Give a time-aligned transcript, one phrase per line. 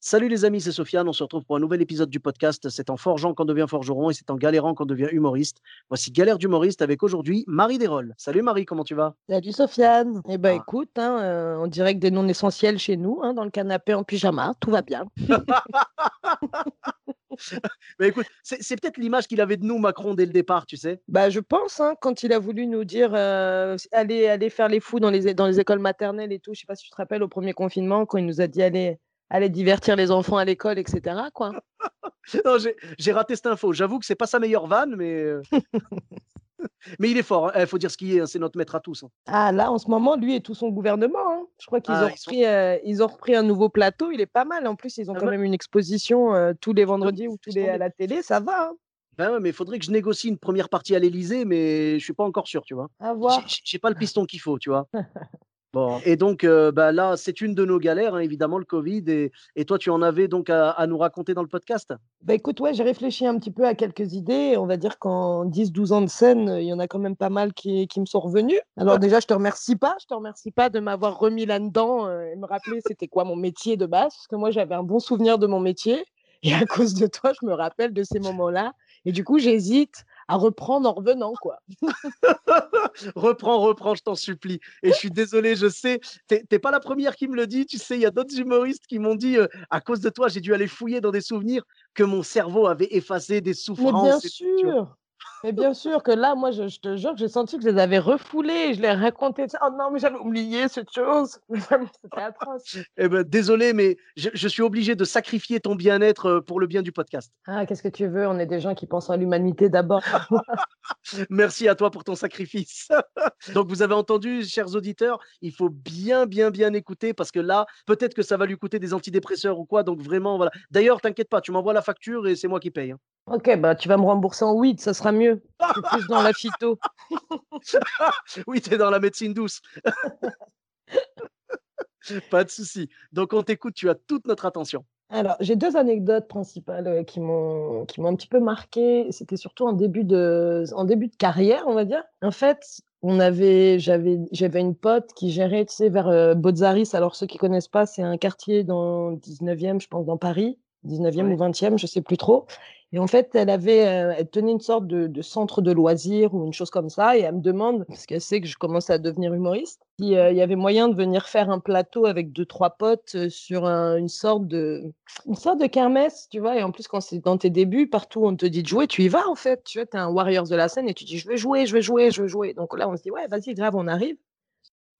[0.00, 1.08] Salut les amis, c'est Sofiane.
[1.08, 2.68] On se retrouve pour un nouvel épisode du podcast.
[2.68, 5.56] C'est en forgeant qu'on devient forgeron et c'est en galérant qu'on devient humoriste.
[5.88, 8.14] Voici Galère d'humoriste avec aujourd'hui Marie Desrolles.
[8.16, 9.16] Salut Marie, comment tu vas?
[9.28, 10.22] Salut Sofiane.
[10.28, 10.62] Eh ben Ah.
[10.62, 13.92] écoute, hein, euh, on dirait que des non essentiels chez nous, hein, dans le canapé
[13.92, 15.04] en pyjama, tout va bien.
[17.98, 21.00] Mais écoute, c'est peut-être l'image qu'il avait de nous, Macron, dès le départ, tu sais.
[21.08, 24.78] Bah je pense, hein, quand il a voulu nous dire euh, allez, allez faire les
[24.80, 26.96] fous dans les, dans les écoles maternelles et tout, je sais pas si tu te
[26.96, 28.98] rappelles au premier confinement, quand il nous a dit allez,
[29.30, 31.16] allez divertir les enfants à l'école, etc.
[31.34, 31.52] Quoi.
[32.44, 32.58] Non,
[32.98, 33.72] j'ai raté cette info.
[33.72, 35.40] J'avoue que c'est pas sa meilleure vanne, mais, euh,
[36.98, 37.50] mais il est fort.
[37.58, 38.20] Il faut dire ce qu'il est.
[38.20, 39.02] hein, C'est notre maître à tous.
[39.02, 39.08] hein.
[39.26, 42.04] Ah là, en ce moment, lui et tout son gouvernement, hein, je crois qu'ils Ah,
[42.04, 44.66] ont, ils sont- repris, euh, ils ont repris un nouveau plateau, il est pas mal.
[44.66, 45.32] En plus, ils ont Ah quand ouais.
[45.32, 48.64] même une exposition euh, tous les vendredis ou tous les à la télé, ça va.
[48.70, 48.72] hein.
[49.16, 52.04] Ben ouais, mais il faudrait que je négocie une première partie à l'Elysée, mais je
[52.04, 52.88] suis pas encore sûr, tu vois.
[53.00, 53.42] À voir.
[53.64, 54.86] J'ai pas le piston qu'il faut, tu vois.
[55.74, 59.04] Bon, et donc euh, bah, là, c'est une de nos galères, hein, évidemment, le Covid.
[59.08, 61.92] Et, et toi, tu en avais donc à, à nous raconter dans le podcast?
[62.22, 64.56] Bah écoute, ouais, j'ai réfléchi un petit peu à quelques idées.
[64.56, 67.28] On va dire qu'en 10-12 ans de scène, il y en a quand même pas
[67.28, 68.60] mal qui, qui me sont revenus.
[68.78, 69.94] Alors déjà, je te remercie pas.
[70.00, 73.36] Je te remercie pas de m'avoir remis là-dedans euh, et me rappeler c'était quoi mon
[73.36, 74.14] métier de base.
[74.14, 76.04] Parce que moi, j'avais un bon souvenir de mon métier.
[76.42, 78.72] Et à cause de toi, je me rappelle de ces moments-là.
[79.04, 81.58] Et du coup, j'hésite à reprendre en revenant, quoi.
[83.14, 84.60] Reprends, reprends, je t'en supplie.
[84.82, 87.66] Et je suis désolé, je sais, t'es pas la première qui me le dit.
[87.66, 90.28] Tu sais, il y a d'autres humoristes qui m'ont dit, euh, à cause de toi,
[90.28, 91.62] j'ai dû aller fouiller dans des souvenirs
[91.94, 94.02] que mon cerveau avait effacé des Mais souffrances.
[94.02, 94.97] bien sûr.
[95.44, 97.68] Mais bien sûr que là, moi, je, je te jure que j'ai senti que je
[97.68, 98.74] les avais refoulés.
[98.74, 99.46] Je les racontais.
[99.62, 101.38] Oh non, mais j'avais oublié cette chose.
[102.02, 102.76] C'était atroce.
[102.96, 106.66] Eh ben, désolé, mais je, je suis obligé de sacrifier ton bien-être euh, pour le
[106.66, 107.32] bien du podcast.
[107.46, 108.26] Ah, qu'est-ce que tu veux?
[108.26, 110.02] On est des gens qui pensent à l'humanité d'abord.
[111.30, 112.88] Merci à toi pour ton sacrifice.
[113.54, 117.66] Donc, vous avez entendu, chers auditeurs, il faut bien, bien, bien écouter parce que là,
[117.86, 119.82] peut-être que ça va lui coûter des antidépresseurs ou quoi.
[119.82, 120.50] Donc, vraiment, voilà.
[120.70, 122.92] D'ailleurs, t'inquiète pas, tu m'envoies la facture et c'est moi qui paye.
[122.92, 122.98] hein.
[123.30, 125.42] Ok, bah tu vas me rembourser en weed, ça sera mieux.
[125.60, 126.78] Je suis plus dans la phyto.
[128.46, 129.60] Oui, t'es dans la médecine douce.
[132.30, 132.88] pas de souci.
[133.12, 134.84] Donc, on t'écoute, tu as toute notre attention.
[135.10, 139.06] Alors, j'ai deux anecdotes principales euh, qui m'ont qui m'ont un petit peu marqué.
[139.10, 142.02] C'était surtout en début de en début de carrière, on va dire.
[142.20, 146.90] En fait, on avait j'avais j'avais une pote qui gérait, tu sais, vers euh, Botzaris.
[146.92, 150.58] Alors ceux qui connaissent pas, c'est un quartier dans le 19e, je pense, dans Paris,
[150.86, 151.34] 19e Ouais.
[151.34, 152.46] ou 20e, je sais plus trop.
[152.92, 156.54] Et en fait, elle avait, euh, tenait une sorte de, centre de loisirs ou une
[156.54, 157.18] chose comme ça.
[157.18, 160.16] Et elle me demande, parce qu'elle sait que je commence à devenir humoriste, s'il y
[160.16, 164.08] avait moyen de venir faire un plateau avec deux, trois potes euh, sur un- une
[164.08, 164.92] sorte de,
[165.26, 166.56] une sorte de kermesse, tu vois?
[166.58, 169.02] Et en plus, quand c'est dans tes débuts, partout on te dit de jouer, tu
[169.02, 169.62] y vas en fait.
[169.64, 171.74] Tu vois, t'es un warriors de la scène et tu dis, je veux jouer, je
[171.74, 172.54] veux jouer, je veux jouer.
[172.54, 174.16] Donc là, on se dit, ouais, vas-y, grave, on arrive.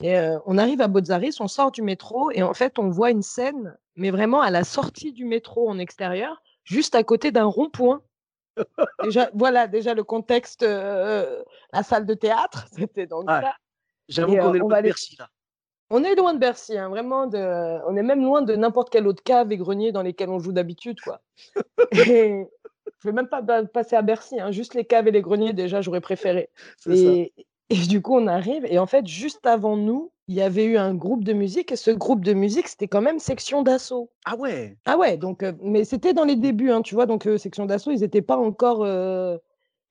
[0.02, 3.10] Et euh, on arrive à Botzaris, on sort du métro et en fait, on voit
[3.10, 7.44] une scène, mais vraiment à la sortie du métro en extérieur, juste à côté d'un
[7.44, 8.02] rond-point.
[9.02, 11.42] Déjà, voilà, déjà le contexte, euh,
[11.72, 13.54] la salle de théâtre, c'était donc ça.
[14.08, 15.28] J'avoue qu'on est loin de Bercy, là.
[15.90, 17.26] On est loin de Bercy, hein, vraiment.
[17.26, 17.38] De...
[17.86, 20.52] On est même loin de n'importe quelle autre cave et grenier dans lesquels on joue
[20.52, 21.20] d'habitude, quoi.
[21.92, 22.46] Et
[23.00, 25.80] je vais même pas passer à Bercy, hein, juste les caves et les greniers, déjà,
[25.80, 26.50] j'aurais préféré.
[26.78, 26.90] Ça.
[26.90, 27.32] Et
[27.86, 30.94] du coup, on arrive, et en fait, juste avant nous, il y avait eu un
[30.94, 34.10] groupe de musique, et ce groupe de musique, c'était quand même section d'assaut.
[34.24, 37.26] Ah ouais Ah ouais, donc, euh, mais c'était dans les débuts, hein, tu vois, donc
[37.26, 38.84] euh, section d'assaut, ils n'étaient pas encore.
[38.84, 39.38] euh,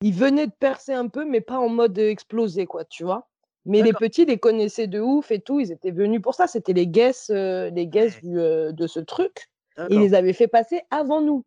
[0.02, 3.28] Ils venaient de percer un peu, mais pas en mode explosé, quoi, tu vois.
[3.66, 6.72] Mais les petits les connaissaient de ouf et tout, ils étaient venus pour ça, c'était
[6.74, 9.48] les guests, les guests du, de ce truc,
[9.90, 11.44] ils les avaient fait passer avant nous.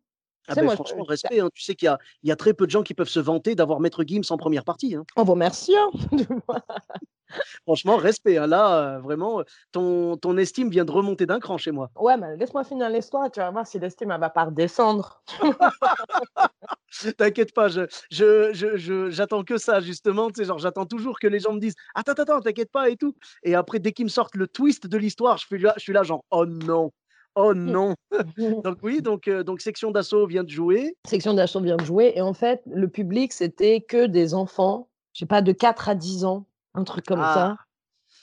[0.47, 1.39] Ah ben, moi, franchement, je- respect.
[1.39, 1.49] hein.
[1.53, 3.79] Tu sais qu'il y y a très peu de gens qui peuvent se vanter d'avoir
[3.79, 4.95] Maître Gims en première partie.
[4.95, 5.05] hein.
[5.15, 5.73] On vous remercie.
[5.75, 5.89] hein.
[7.65, 8.37] Franchement, respect.
[8.37, 8.47] hein.
[8.47, 9.41] Là, euh, vraiment,
[9.71, 11.89] ton, ton estime vient de remonter d'un cran chez moi.
[11.99, 15.23] ouais, mais laisse-moi finir l'histoire, tu vas voir si l'estime, elle va pas redescendre.
[17.17, 17.81] T'inquiète pas, je,
[18.11, 20.27] je, je, je- j'attends que ça, justement.
[20.29, 22.89] Tu sais, genre, j'attends toujours que les gens me disent Attends, attends, attends, t'inquiète pas
[22.89, 23.15] et tout.
[23.43, 25.93] Et après, dès qu'ils me sortent le twist de l'histoire, je suis là, je suis
[25.93, 26.91] là genre Oh non,
[27.35, 27.95] oh non.
[28.63, 30.95] donc, oui, donc, euh, donc section d'assaut vient de jouer.
[31.07, 35.19] Section d'assaut vient de jouer, et en fait, le public, c'était que des enfants, je
[35.19, 36.45] sais pas, de 4 à 10 ans,
[36.75, 37.25] un truc comme Ah.
[37.25, 37.57] ça.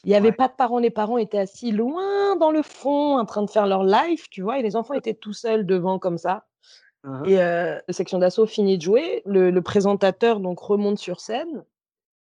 [0.05, 0.35] Il y avait Ouais.
[0.35, 3.67] pas de parents, les parents étaient assis loin dans le fond en train de faire
[3.67, 4.59] leur live, tu vois?
[4.59, 6.47] Et les enfants étaient tout seuls devant comme ça
[7.05, 7.29] hein.
[7.29, 11.65] et heu, la section d'assaut finit de jouer, le le présentateur donc remonte sur scène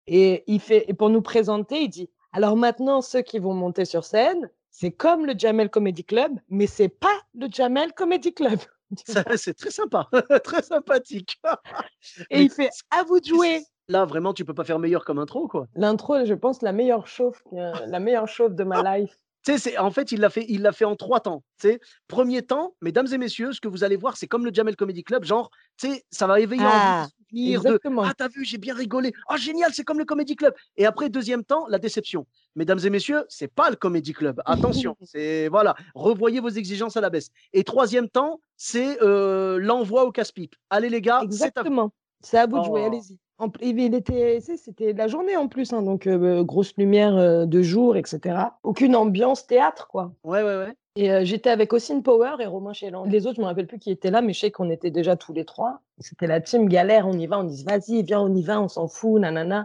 [0.09, 3.85] et il fait et pour nous présenter, il dit: «Alors maintenant ceux qui vont monter
[3.87, 8.61] sur scène, c'est comme le Jamel Comedy Club, mais c'est pas le Jamel Comedy Club».
[9.37, 10.09] C'est très sympa,
[10.45, 11.41] très sympathique.
[12.31, 13.67] Et Mais il fait: «À vous de jouer».
[13.89, 15.69] Là, vraiment, tu peux pas faire meilleur comme intro, quoi.
[15.77, 19.17] L'intro, je pense la meilleure chauffe, heu, la meilleure chauffe de ma life.
[19.45, 21.45] Tu sais, c'est en fait, il l'a fait il l'a fait en 3 temps.
[21.61, 24.51] Tu sais, 1er temps, mesdames et messieurs, ce que vous allez voir, c'est comme le
[24.55, 27.11] Jamel Comedy Club, genre, tu sais, ça va éveiller en vous Ah!
[27.35, 27.79] souvenirs de.
[28.01, 29.13] «Ah, tu as vu, j'ai bien rigolé.
[29.31, 32.27] Oh génial, c'est comme le Comedy Club» et après 2e temps, la déception.
[32.57, 34.41] Mesdames et messieurs, c'est pas le Comedy Club.
[34.47, 40.05] Attention, c'est voilà, revoyez vos exigences à la baisse et 3e temps, c'est, heu, l'envoi
[40.07, 40.55] au casse-pipe.
[40.71, 41.69] «Allez les gars, c'est à vous».
[41.69, 41.93] Exactement.
[42.21, 42.85] C'est à vous de jouer, Oh.
[42.85, 43.19] allez-y.
[43.39, 47.97] En il était c'était la journée en plus, hein, donc heu, grosse lumière, de jour
[47.97, 48.59] et cetera.
[48.63, 50.75] Aucune ambiance théâtre, quoi Ouais, ouais, ouais.
[50.95, 53.05] et j'étais avec Ossine Power et Romain Chélan.
[53.05, 55.17] Les autres, je me rappelle plus qui étaient là, mais je sais qu'on était déjà
[55.17, 55.81] tous les 3.
[55.99, 58.69] C'était la team galère, on y va, on dit: «Vas-y, viens, on y va, on
[58.69, 59.65] s'en fout, nanana»,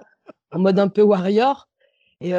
[0.52, 1.68] en mode un peu warrior
[2.22, 2.34] et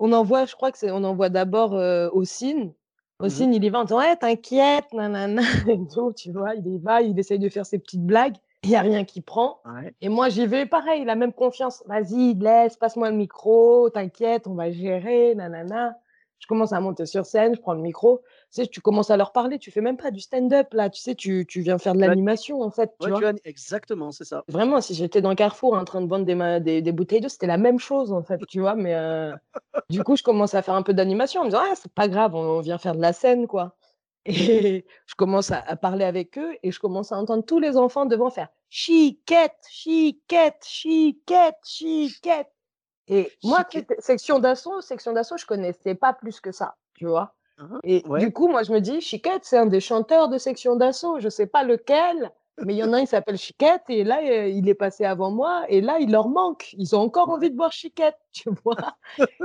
[0.00, 1.72] on envoie, je crois que c'est on envoie d'abord,
[2.14, 2.72] Ossine.
[3.20, 3.26] Mmh mh.
[3.26, 6.54] Ossine, il y va en disant: «Ouais, t'inquiète, nanana» et tout, tu vois?
[6.56, 8.36] Il y va, il essaye de faire ses petites blagues.
[8.62, 9.94] Il y a rien qui prend Ouais.
[10.00, 14.54] et moi, j'y vais pareil, la même confiance: «Vas-y, laisse, passe-moi le micro, t'inquiète, on
[14.54, 15.96] va gérer, nanana».
[16.38, 18.18] Je commence à monter sur scène, je prends le micro.
[18.52, 21.00] Tu sais, tu commences à leur parler, tu fais même pas du stand-up là, tu
[21.00, 23.24] sais, tu tu viens faire de l'animation en fait, tu Ouais, vois?
[23.24, 24.44] tu exactement, c'est ça.
[24.48, 27.28] Vraiment, si j'étais dans Carrefour en train de vendre des ma des des bouteilles d'eau,
[27.28, 28.74] c'était la même chose en fait, tu vois?
[28.74, 29.34] Mais heu,
[29.90, 32.08] du coup, je commence à faire un peu d'animation en me disant: «Ah, c'est pas
[32.08, 33.77] grave, on vient faire de la scène, quoi»
[34.28, 37.76] et je commence à à parler avec eux et je commence à entendre tous les
[37.76, 42.48] enfants devant faire: «Chiquette, chiquette, chiquette, chiquette»
[43.08, 43.64] et moi,
[44.00, 47.34] section d'assaut section d'assaut, je connaissais pas plus que ça, tu vois?
[47.58, 47.80] Hein.
[47.84, 48.28] Et Ouais.
[48.28, 51.20] du coup, moi, je me dis: «Chiquette, c'est un des chanteurs de section d'assaut».
[51.20, 52.32] Je sais pas lequel,
[52.62, 55.04] mais il y en a un, il s'appelle Chiquette et là, heu, il est passé
[55.04, 56.74] avant moi et là, il leur manque.
[56.78, 58.76] Ils ont encore envie de voir Chiquette, tu vois?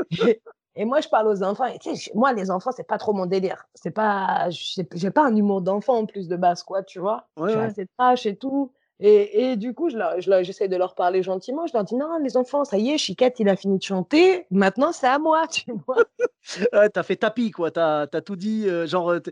[0.28, 0.42] Et
[0.76, 2.98] et moi, je parle aux enfants et tu sais, j moi, les enfants, c'est pas
[2.98, 3.66] trop mon délire.
[3.76, 7.28] C'est pas j'ai pas un humour d'enfant en plus de base, quoi, tu vois?
[7.46, 7.74] Je Ouais, suis ouais.
[7.80, 10.96] assez trash et tout et et du coup, je leur je leur j'essaie de leur
[10.96, 11.68] parler gentiment.
[11.68, 14.46] Je leur dis: «Non, les enfants, ça y est, Chiquette, il a fini de chanter.
[14.52, 16.04] Maintenant, c'est à moi», tu vois?
[16.74, 17.72] Ouais, tu as fait tapis, quoi.
[17.72, 19.32] Tu as tout dit, heu, genre, dit: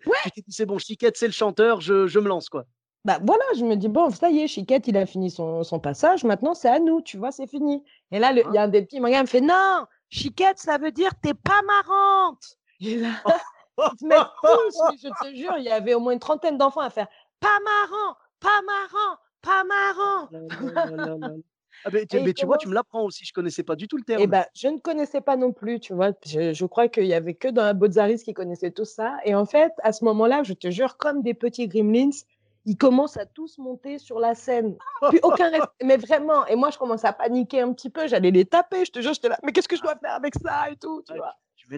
[0.50, 2.66] «C'est bon, Chiquette, c'est le chanteur, je je me lance, quoi».
[3.06, 5.80] Bah, voilà, je me dis: «Bon, ça y est, Chiquette, il a fini son son
[5.80, 7.32] passage, maintenant c'est à nous, tu vois?
[7.32, 8.60] C'est fini» et là, le il y Hein?
[8.60, 11.62] a un des petits, il me fait: «Non, Chiquette, ça veut dire tu es pas
[11.64, 13.10] marrante» et là,
[13.80, 16.58] ils se mettent tous, mais je te jure, il y avait au moins une trentaine
[16.58, 17.08] d'enfants à faire:
[17.40, 20.30] «Pas marrant, pas marrant, pas marrant».
[21.84, 24.04] Ah tu mais tu vois, tu me l'apprends aussi, je connaissais pas du tout le
[24.04, 24.30] et terme.
[24.30, 26.12] bah, je ne connaissais pas non plus, tu vois?
[26.24, 29.34] Je je crois qu'il y avait que dans la Bozzaris qui connaissaient tous ça et
[29.34, 32.12] en fait, à ce moment-là, je te jure, comme des petits gremlins,
[32.66, 34.78] ils commencent à tous monter sur la scène.
[35.08, 38.32] Plus aucun res mais vraiment et moi, je commence à paniquer un petit peu, j'allais
[38.32, 40.70] les taper, je te jure, j'étais là: «Mais qu'est-ce que je dois faire avec ça
[40.72, 41.34] et tout?» tu Ouais, vois?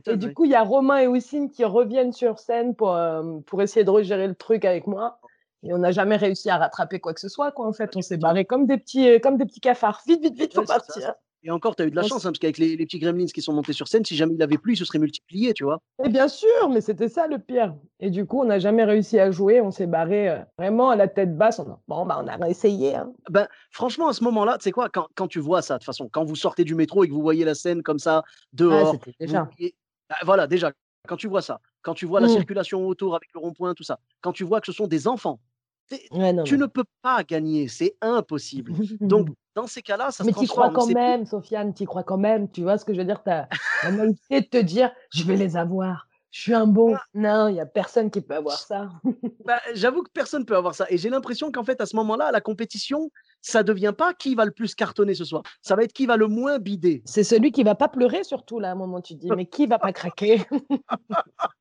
[0.07, 3.44] Et du coup, il y a Romain et Houssine qui reviennent sur scène pour, hem,
[3.44, 5.19] pour essayer de regérer le truc avec moi
[5.63, 7.95] et on n'a jamais réussi à rattraper quoi que ce soit, quoi, en fait.
[7.95, 10.01] On s'est barrés comme des petits, heu, comme des petits cafards.
[10.06, 11.13] «Vite, vite, vite, faut Ouais, partir!»
[11.44, 13.25] Et encore, tu as eu de la chance, hein, parce qu'avec les les petits gremlins
[13.28, 15.63] qui sont montés sur scène, si jamais il avait plu, ils se seraient multipliés, tu
[15.63, 15.81] vois?
[16.04, 19.19] Et bien sûr, mais c'était ça le pire et du coup, on n'a jamais réussi
[19.19, 22.19] à jouer, on s'est barrés, heu, vraiment à la tête basse, on a bon, bah,
[22.23, 23.14] on a réessayé, hein.
[23.30, 24.90] Ben, franchement, à ce moment-là, tu sais quoi?
[24.90, 27.14] Quand quand tu vois ça, de toute façon, quand vous sortez du métro et que
[27.14, 28.23] vous voyez la scène comme ça,
[28.68, 29.76] Ah, dehors, déjà voyez
[30.09, 30.73] bah, voilà, déjà,
[31.07, 32.28] quand tu vois ça, quand tu vois la Mmh.
[32.28, 35.40] circulation autour avec le rond-point, tout ça, quand tu vois que ce sont des enfants,
[36.11, 36.61] Ouais, non, tu non.
[36.61, 38.73] ne peux pas gagner, c'est impossible.
[38.99, 42.04] Donc dans ces cas-là, ça se Mais tu crois quand plus même, Sofiane, tu crois
[42.04, 43.23] quand même, tu vois ce que je veux dire?
[43.23, 43.47] Tu as
[43.83, 46.95] la naïveté de te dire: «Je vais les avoir, je suis un bon».
[46.95, 47.04] Ah!
[47.13, 48.90] Non, il y a personne qui peut avoir ça.
[49.45, 52.31] Bah, j'avoue que personne peut avoir ça et j'ai l'impression qu'en fait, à ce moment-là,
[52.31, 53.11] la compétition,
[53.44, 56.18] ça devient pas qui va le plus cartonner ce soir, ça va être qui va
[56.18, 57.04] le moins bider.
[57.06, 59.68] C'est celui qui va pas pleurer surtout là, à un moment, tu dis: «Mais qui
[59.68, 60.42] va pas craquer?»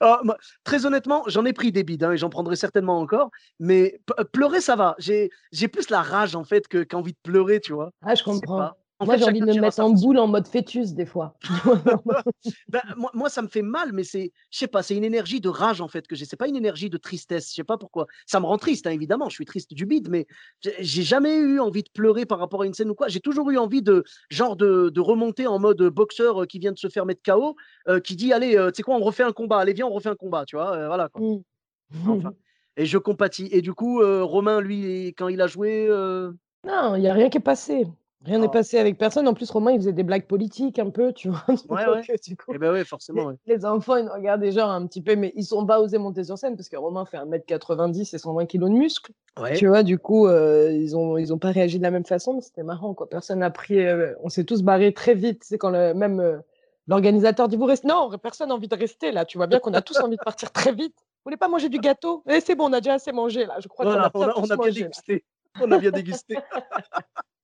[0.00, 3.30] Ah, moi, très honnêtement, j'en ai pris des bides, hein, et j'en prendrai certainement encore,
[3.58, 4.00] mais
[4.32, 4.94] pleurer, ça va.
[4.98, 5.30] J'ai
[5.68, 7.90] plus la rage, en fait, que qu'envie de pleurer, tu vois?
[8.02, 8.72] Ah, je comprends.
[8.98, 11.38] En Moi, fait, j'ai envie de me mettre en boule en mode fœtus des fois.
[12.68, 15.40] Bah, moi moi, ça me fait mal, mais c'est je sais pas, c'est une énergie
[15.40, 16.24] de rage, en fait, que j'ai.
[16.24, 18.06] C'est pas une énergie de tristesse, je sais pas pourquoi.
[18.26, 20.26] Ça me rend triste, hein, évidemment, je suis triste du bide, mais
[20.80, 23.08] j'ai jamais eu envie de pleurer par rapport à une scène ou quoi.
[23.08, 26.72] J'ai toujours eu envie de genre de de remonter en mode, boxeur, heu, qui vient
[26.72, 27.56] de se faire mettre KO,
[27.88, 28.96] heu, qui dit: «Allez, heu, tu sais quoi?
[28.96, 29.58] On refait un combat.
[29.58, 30.76] Allez, viens, on refait un combat», tu vois?
[30.76, 31.22] Heu, voilà, quoi.
[31.22, 31.42] Mmh.
[32.08, 32.32] Enfin
[32.78, 35.88] et je compatis et du coup, Romain, lui, quand il a joué,
[36.64, 37.86] Non, il y a rien qui est passé.
[38.26, 39.28] Rien n'est passé avec personne.
[39.28, 41.44] En plus, Romain, il faisait des blagues politiques un peu, tu vois.
[41.68, 42.02] Ouais, ouais.
[42.52, 43.32] Eh ben ouais, forcément.
[43.46, 46.36] Les, enfants, ils regardaient genre un petit peu, mais ils sont pas osés monter sur
[46.36, 49.12] scène parce que Romain fait 1m90 et 120 kg de muscles.
[49.54, 52.34] Tu vois, du coup, euh, ils ont ils ont pas réagi de la même façon,
[52.34, 53.08] mais c'était marrant, quoi.
[53.08, 53.78] Personne n'a pris.
[53.78, 55.42] Euh, on s'est tous barrés très vite.
[55.44, 56.38] C'est quand le, même euh,
[56.88, 57.86] l'organisateur dit vous restez.
[57.86, 59.24] Non, personne n'a envie de rester là.
[59.24, 60.94] Tu vois bien qu'on a tous envie de partir très vite.
[60.98, 62.22] Vous voulez pas manger du gâteau?
[62.28, 63.56] Eh, c'est bon, on a déjà assez mangé là.
[63.60, 65.24] Je crois qu'on a, on a, bien dégusté.
[65.60, 66.36] On a bien dégusté.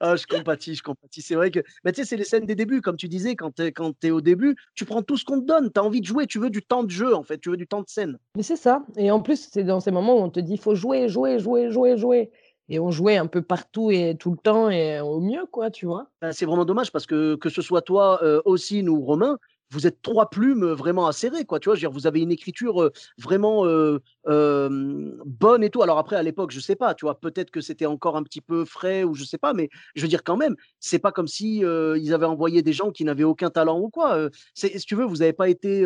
[0.00, 1.22] Ah, je compatis, je compatis.
[1.22, 3.52] C'est vrai que, mais tu sais, c'est les scènes des débuts, comme tu disais, quand
[3.56, 5.72] tu es, au début, tu prends tout ce qu'on te donne.
[5.72, 7.56] Tu as envie de jouer, tu veux du temps de jeu, en fait, tu veux
[7.56, 8.18] du temps de scène.
[8.36, 8.84] Mais c'est ça.
[8.96, 11.38] Et en plus, c'est dans ces moments où on te dit, il faut jouer, jouer,
[11.38, 12.30] jouer, jouer, jouer.
[12.68, 15.86] Et on jouait un peu partout et tout le temps et au mieux, quoi, tu
[15.86, 16.08] vois.
[16.20, 19.38] Bah, c'est vraiment dommage parce que que ce soit toi euh, aussi, nous, Romain,
[19.70, 21.60] vous êtes trois plumes vraiment acérées, quoi.
[21.60, 23.64] Tu vois, dire, vous avez une écriture vraiment
[24.24, 25.82] bonne et tout.
[25.82, 28.40] Alors après, à l'époque, je sais pas, tu vois, peut-être que c'était encore un petit
[28.40, 31.28] peu frais ou je sais pas, mais je veux dire quand même, c'est pas comme
[31.28, 34.28] si ils avaient envoyé des gens qui n'avaient aucun talent ou quoi.
[34.54, 35.84] si tu veux, vous n'avez pas été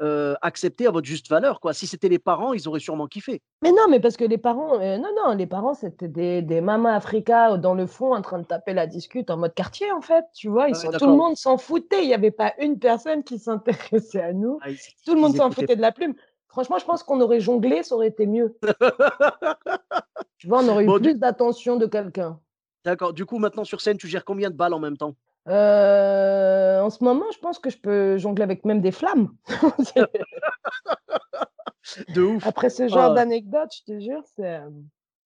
[0.00, 1.60] euh, accepté à votre juste valeur.
[1.60, 1.74] Quoi.
[1.74, 3.42] Si c'était les parents, ils auraient sûrement kiffé.
[3.62, 6.60] Mais non, mais parce que les parents, euh, non, non, les parents, c'était des, des
[6.60, 10.00] mamas africains dans le fond en train de taper la discute en mode quartier, en
[10.00, 10.24] fait.
[10.34, 12.02] Tu vois, ils sont, tout le monde s'en foutait.
[12.02, 14.58] Il n'y avait pas une personne qui s'intéressait à nous.
[14.62, 14.68] Ah,
[15.04, 16.14] tout le monde s'en foutait de la plume.
[16.48, 18.56] Franchement, je pense qu'on aurait jonglé, ça aurait été mieux.
[20.38, 22.40] tu vois, on aurait eu plus d'attention de quelqu'un.
[22.84, 23.12] D'accord.
[23.12, 25.14] Du coup, maintenant sur scène, tu gères combien de balles en même temps?
[25.48, 29.30] Euh, en ce moment, je pense que je peux jongler avec même des flammes.
[32.14, 32.46] De ouf.
[32.46, 33.14] Après ce genre ah.
[33.14, 34.60] d'anecdote, je te jure, c'est.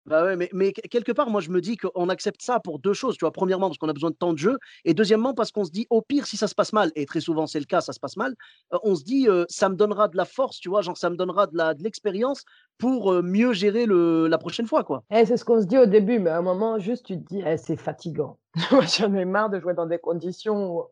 [0.09, 3.17] Bah mais, quelque part, moi, je me dis qu'on accepte ça pour deux choses.
[3.17, 5.65] Tu vois, premièrement, parce qu'on a besoin de temps de jeu, et deuxièmement, parce qu'on
[5.65, 7.81] se dit, au pire, si ça se passe mal, et très souvent c'est le cas,
[7.81, 8.35] ça se passe mal,
[8.73, 11.17] euh, on se dit, ça me donnera de la force, tu vois, genre, ça me
[11.17, 12.45] donnera de l'expérience
[12.79, 15.05] pour mieux gérer le, la prochaine fois, quoi.
[15.11, 17.29] Eh, c'est ce qu'on se dit au début, mais à un moment, juste, tu te
[17.29, 18.39] dis, eh, c'est fatigant.
[18.99, 20.85] J'en ai marre de jouer dans des conditions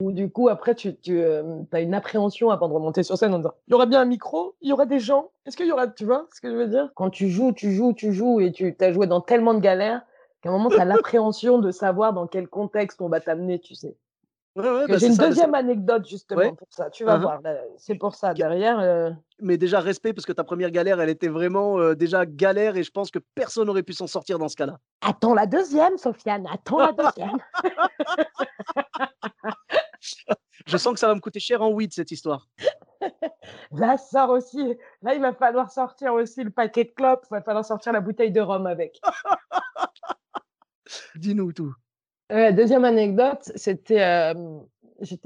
[0.00, 3.54] du coup, après, tu, tu as une appréhension avant de remonter sur scène en disant,
[3.66, 5.88] il y aura bien un micro, il y aura des gens, est-ce qu'il y aura,
[5.88, 6.90] tu vois ce que je veux dire?
[6.94, 10.02] Quand tu joues, tu joues, tu joues, et tu as joué dans tellement de galères
[10.40, 13.74] qu'à un moment, tu as l'appréhension de savoir dans quel contexte on va t'amener, tu
[13.74, 13.96] sais.
[14.54, 16.90] Bah, j'ai une deuxième anecdote justement pour ça.
[16.90, 17.20] Tu vas uh-huh.
[17.20, 17.40] voir,
[17.76, 18.80] c'est pour ça derrière.
[18.80, 22.76] Euh Mais déjà respect parce que ta première galère, elle était vraiment euh, déjà galère
[22.76, 24.78] et je pense que personne n'aurait pu s'en sortir dans ce cas-là.
[25.00, 26.48] Attends la deuxième, Sofiane.
[26.52, 27.38] Attends la deuxième.
[30.66, 32.48] je sens que ça va me coûter cher en weed cette histoire.
[33.72, 34.76] Là, sort aussi.
[35.02, 37.24] Là, il va falloir sortir aussi le paquet de clopes.
[37.30, 39.00] Il va falloir sortir la bouteille de rhum avec.
[41.14, 41.74] Dis-nous tout
[42.52, 44.34] deuxième anecdote, c'était.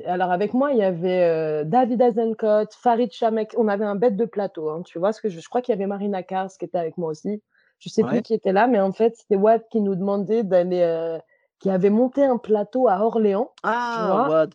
[0.07, 3.55] alors, avec moi, il y avait David Azencott, Farid Chamek.
[3.57, 4.71] On avait un bête de plateau.
[4.71, 6.97] Hein, tu vois, ce que je, crois qu'il y avait Marina Kars qui était avec
[6.99, 7.43] moi aussi.
[7.81, 11.19] Je sais plus qui était là, mais en fait, c'était Wad qui nous demandait d'aller.
[11.59, 13.51] qui avait monté un plateau à Orléans.
[13.65, 14.47] Ah,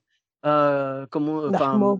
[0.48, 1.10] Wad.
[1.10, 1.44] comment.
[1.46, 2.00] Enfin,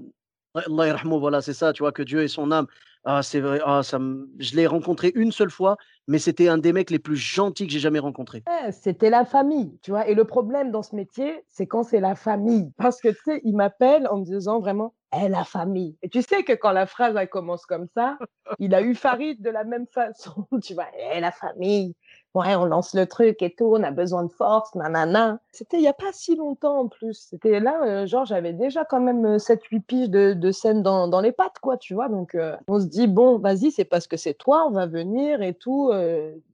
[0.66, 2.68] Allah voilà, c'est ça, tu vois, que Dieu ait son âme.
[3.10, 4.00] Ah, c'est vrai, ah, ça
[4.40, 5.78] je l'ai rencontré une seule fois,
[6.08, 8.44] mais c'était un des mecs les plus gentils que j'ai jamais rencontré.
[8.72, 10.08] c'était la famille, tu vois.
[10.08, 12.72] Et le problème dans ce métier, c'est quand c'est la famille.
[12.78, 15.96] Parce que, tu sais, il m'appelle en me disant vraiment, eh, la famille.
[16.02, 18.18] Et tu sais que quand la phrase, elle commence comme ça,
[18.60, 21.96] il a eu Farid de la même façon, tu vois, eh, la famille
[22.38, 25.40] ouais, on lance le truc et tout, on a besoin de force, nanana.
[25.52, 27.28] C'était il n'y a pas si longtemps en plus.
[27.30, 31.08] C'était là, euh, genre, j'avais déjà quand même 7-8 euh, piges de, de scène dans,
[31.08, 32.10] dans, les pattes, quoi, tu vois.
[32.10, 35.42] Donc, euh, on se dit, bon, vas-y, c'est parce que c'est toi, on va venir
[35.42, 35.92] et tout.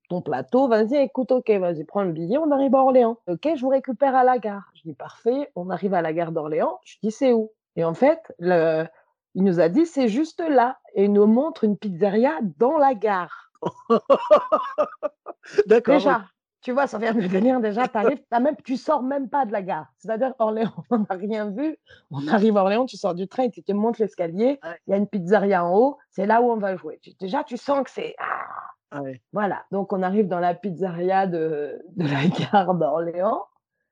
[0.09, 3.17] ton plateau, vas-y, écoute, ok, vas-y, prends le billet, on arrive à Orléans.
[3.27, 4.71] Ok, je vous récupère à la gare.
[4.75, 6.79] Je dis, parfait, on arrive à la gare d'Orléans.
[6.83, 7.51] Je dis, c'est où?
[7.75, 10.77] Et en fait, il nous a dit, c'est juste là.
[10.95, 13.51] Et il nous montre une pizzeria dans la gare.
[15.67, 15.95] D'accord.
[15.95, 16.25] Déjà,
[16.63, 19.51] tu vois, ça vient de venir déjà, t'arrives, as même, tu sors même pas de
[19.51, 19.87] la gare.
[19.97, 21.75] C'est-à-dire, Orléans, on n'a rien vu.
[22.09, 24.97] On arrive à Orléans, tu sors du train, tu te montes l'escalier, il y a
[24.97, 27.01] une pizzeria en haut, c'est là où on va jouer.
[27.19, 28.15] déjà, tu sens que c'est.
[28.17, 28.45] Ah,
[28.91, 29.01] ah
[29.33, 29.65] voilà.
[29.71, 33.45] Donc, on arrive dans la pizzeria de, de la gare d'Orléans,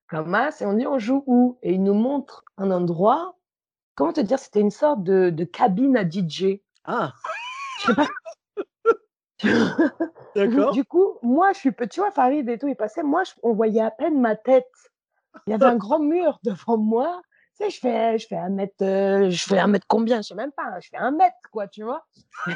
[0.08, 1.58] comme ça, et on dit, on joue où?
[1.64, 3.36] Et il nous montre un endroit,
[3.96, 6.62] comment te dire, c'était une sorte de, de cabine à DJ.
[6.86, 7.12] Ah
[7.82, 8.08] Je sais pas
[10.36, 10.72] D'accord.
[10.72, 13.54] Du coup, moi, je suis petit, tu vois, Farid et tout, il passait, moi, on
[13.54, 14.70] voyait à peine ma tête.
[15.48, 17.22] Il y avait un grand mur devant moi.
[17.58, 20.30] Tu sais, je fais, je fais un mètre, euh, je fais un mètre combien, je
[20.30, 22.06] sais même pas, je fais un mètre, quoi, tu vois.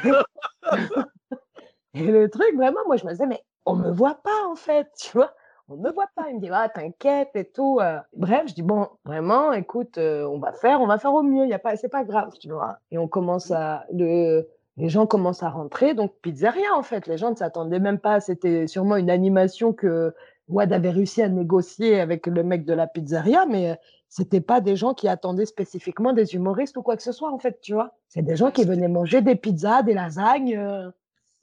[1.94, 4.88] et le truc, vraiment, moi, je me disais, mais on me voit pas, en fait,
[4.98, 5.32] tu vois.
[5.68, 6.28] On me voit pas.
[6.30, 7.78] Il me dit, ah, t'inquiète et tout.
[7.80, 7.98] Euh.
[8.14, 11.44] Bref, je dis, bon, vraiment, écoute, euh, on va faire, on va faire au mieux.
[11.44, 12.78] Il y a pas, c'est pas grave, tu vois.
[12.92, 17.06] Et on commence à, le, les gens commencent à rentrer, donc pizzeria en fait.
[17.06, 18.20] Les gens ne s'attendaient même pas.
[18.20, 20.14] C'était sûrement une animation que
[20.48, 23.74] Wad avait réussi à négocier avec le mec de la pizzeria, mais euh,
[24.08, 27.38] c'était pas des gens qui attendaient spécifiquement des humoristes ou quoi que ce soit, en
[27.38, 27.96] fait, tu vois.
[28.08, 30.90] C'est des gens qui venaient manger des pizzas, des lasagnes euh,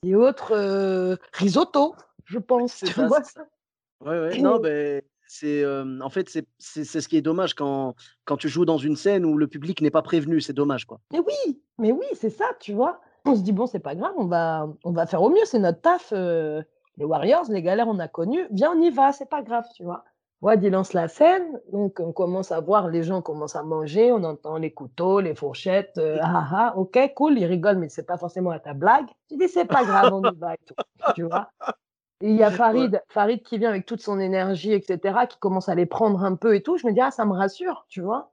[0.03, 2.77] et autres euh, risotto, je pense.
[2.77, 3.45] Tu ça, vois ça.
[4.01, 8.37] Ouais, ouais, non, ben, c'est, hem, en fait, c'est ce qui est dommage quand quand
[8.37, 10.99] tu joues dans une scène où le public n'est pas prévenu, c'est dommage, quoi.
[11.11, 13.01] Mais oui, mais oui, c'est ça, tu vois.
[13.25, 15.59] On se dit, bon, c'est pas grave, on va, on va faire au mieux, c'est
[15.59, 16.11] notre taf.
[16.13, 16.61] euh,
[16.97, 18.45] les Warriors, les galères, on a connu.
[18.51, 20.03] Viens, on y va, c'est pas grave, tu vois.
[20.41, 24.11] Wad, il lance la scène, donc on commence à voir les gens commencent à manger,
[24.11, 28.05] on entend les couteaux, les fourchettes, euh, ah ah, ok, cool, ils rigolent, mais c'est
[28.05, 29.05] pas forcément à ta blague.
[29.29, 30.75] Tu dis, c'est pas grave, on y va et tout,
[31.15, 31.49] tu vois.
[32.19, 32.51] Il y a.
[32.51, 36.35] Farid, Farid qui vient avec toute son énergie, etc., qui commence à les prendre un
[36.35, 36.77] peu et tout.
[36.77, 38.32] Je me dis, ah, ça me rassure, tu vois.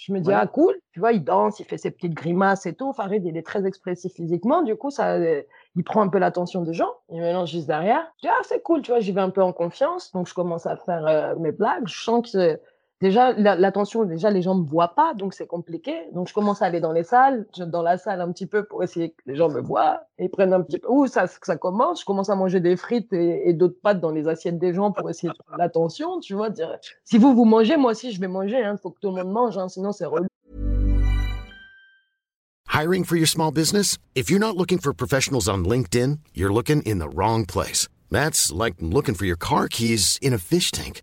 [0.00, 2.72] Je me dis, ah, cool, tu vois, il danse, il fait ses petites grimaces et
[2.72, 2.90] tout.
[2.94, 5.42] Farid, il est très expressif physiquement, du coup, ça, euh,
[5.76, 8.10] il prend un peu l'attention des gens, il me lance juste derrière.
[8.16, 10.10] Je dis, ah, c'est cool, tu vois, j'y vais un peu en confiance.
[10.12, 11.86] Donc, je commence à faire euh, mes blagues.
[11.86, 12.58] Je sens que
[13.00, 15.94] déjà, la- l'attention, déjà, les gens me voient pas, donc c'est compliqué.
[16.12, 18.82] Donc, je commence à aller dans les salles, dans la salle un petit peu pour
[18.82, 20.88] essayer que les gens me voient et prennent un petit peu.
[20.88, 21.26] Ouh, ça,
[21.56, 22.00] commence.
[22.00, 25.08] Je commence à manger des frites et, d'autres pâtes dans les assiettes des gens pour
[25.10, 26.50] essayer de prendre l'attention, tu vois.
[26.50, 28.58] Dire, si vous, vous mangez, moi aussi, je vais manger.
[28.60, 30.26] Il faut que tout le monde mange, hein, sinon c'est relou.
[32.72, 33.98] Hiring for your small business?
[34.14, 37.88] If you're not looking for professionals on LinkedIn, you're looking in the wrong place.
[38.10, 41.02] That's like looking for your car keys in a fish tank.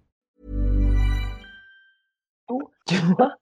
[2.91, 3.35] Tu vois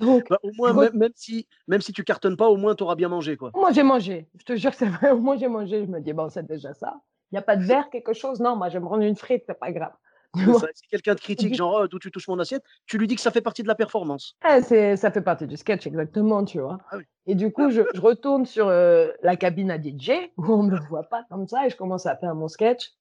[0.00, 2.82] Donc, Bah, au moins, même même si même si tu cartonnes pas, au moins, tu
[2.84, 3.50] auras bien mangé, quoi.
[3.54, 4.28] moi, j'ai mangé.
[4.38, 5.14] Je te jure que c'est vrai.
[5.14, 5.84] Moi, j'ai mangé.
[5.84, 6.94] Je me dis, bon, c'est déjà ça.
[7.30, 8.40] Il n'y a pas de verre, quelque chose?
[8.40, 9.92] Non, moi, je vais me prendre une frite, c'est pas grave.
[10.36, 10.66] Ça.
[10.74, 13.20] Si quelqu'un te critique, genre: «Oh, d'où tu touches mon assiette», tu lui dis que
[13.20, 14.36] ça fait partie de la performance.
[14.62, 16.78] C'est, ça fait partie du sketch, exactement, tu vois.
[16.90, 17.04] Ah oui.
[17.26, 20.72] Et du coup, je, je retourne sur euh, la cabine à DJ, où on ne
[20.72, 22.94] me voit pas comme ça, et je commence à faire mon sketch.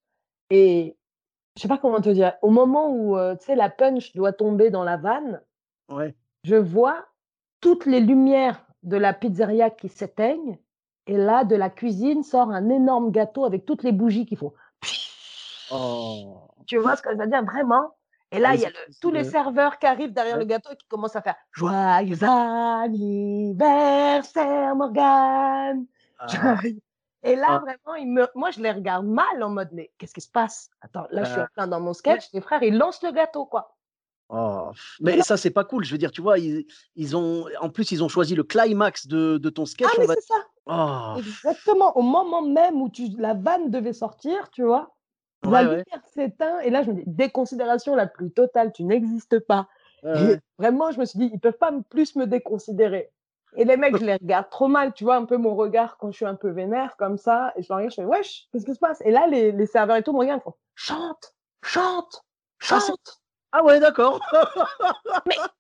[0.52, 0.96] Et
[1.58, 4.34] je sais pas comment te dire, au moment où, euh, tu sais, la punch doit
[4.34, 5.42] tomber dans la vanne,
[5.90, 6.16] Ouais.
[6.44, 7.06] je vois
[7.62, 10.58] toutes les lumières de la pizzeria qui s'éteignent,
[11.08, 14.54] et là, de la cuisine sort un énorme gâteau avec toutes les bougies qui font.
[15.72, 16.40] Oh.
[16.66, 17.94] Tu vois ce que je veux dire, vraiment?
[18.32, 20.44] Et là, Ah, il y a le- tous les serveurs qui arrivent derrière Ouais.
[20.44, 25.86] le gâteau et qui commencent à faire Joyeux anniversaire, Morgane
[26.20, 26.58] Ah.
[27.26, 27.60] Et là, Ah.
[27.60, 28.28] vraiment, il me...
[28.36, 31.32] moi, je les regarde mal en mode Mais qu'est-ce qui se passe Attends, là, je
[31.32, 32.30] suis en plein dans mon sketch.
[32.34, 33.73] Les frères, ils lancent le gâteau, quoi.
[34.36, 35.84] Oh, mais ça, c'est pas cool.
[35.86, 36.66] Je veux dire, tu vois, ils,
[36.96, 39.88] ils ont, en plus, ils ont choisi le climax de, de ton sketch.
[39.92, 40.16] Ah, mais va...
[40.16, 41.96] c'est ça Oh, Exactement.
[41.98, 43.10] Au moment même où tu...
[43.20, 44.96] la vanne devait sortir, tu vois,
[45.44, 46.60] la ouais, ouais, lumière s'éteint.
[46.62, 49.68] Et là, je me dis Déconsidération la plus totale, tu n'existes pas.
[50.02, 50.40] ouais, Et ouais.
[50.58, 53.12] vraiment, je me suis dit, ils peuvent pas plus me déconsidérer.
[53.56, 56.10] Et les mecs, je les regarde trop mal, tu vois, un peu mon regard quand
[56.12, 57.54] je suis un peu vénère, comme ça.
[57.56, 59.00] Et je leur regarde, je fais, wesh, qu'est-ce qui se passe?
[59.06, 62.24] Et là, les, les serveurs et tout me regardent, ils font, chante, chante,
[62.72, 63.00] Ah, chante.
[63.06, 63.23] Ah
[63.62, 64.20] ouais, d'accord.